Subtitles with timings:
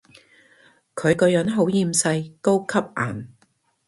[0.95, 3.27] 佢個樣好厭世，高級顏